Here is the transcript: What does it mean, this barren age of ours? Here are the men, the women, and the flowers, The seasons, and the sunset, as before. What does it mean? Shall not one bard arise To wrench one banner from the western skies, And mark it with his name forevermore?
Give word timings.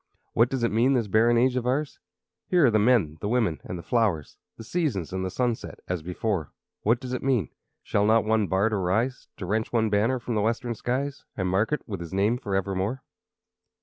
What 0.33 0.49
does 0.49 0.63
it 0.63 0.71
mean, 0.71 0.93
this 0.93 1.05
barren 1.07 1.37
age 1.37 1.55
of 1.55 1.67
ours? 1.67 1.99
Here 2.47 2.65
are 2.65 2.71
the 2.71 2.79
men, 2.79 3.19
the 3.21 3.27
women, 3.29 3.61
and 3.63 3.77
the 3.77 3.83
flowers, 3.83 4.39
The 4.57 4.63
seasons, 4.63 5.13
and 5.13 5.23
the 5.23 5.29
sunset, 5.29 5.79
as 5.87 6.01
before. 6.01 6.51
What 6.81 6.99
does 6.99 7.13
it 7.13 7.21
mean? 7.21 7.49
Shall 7.83 8.07
not 8.07 8.25
one 8.25 8.47
bard 8.47 8.73
arise 8.73 9.27
To 9.37 9.45
wrench 9.45 9.71
one 9.71 9.91
banner 9.91 10.17
from 10.17 10.33
the 10.33 10.41
western 10.41 10.73
skies, 10.73 11.25
And 11.37 11.47
mark 11.49 11.71
it 11.71 11.83
with 11.87 11.99
his 11.99 12.15
name 12.15 12.39
forevermore? 12.39 13.03